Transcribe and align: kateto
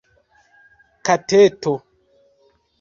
kateto 1.05 1.73